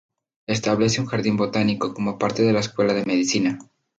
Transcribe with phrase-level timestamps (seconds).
[0.47, 3.59] Establece un jardín botánico como parte de la Escuela de Medicina.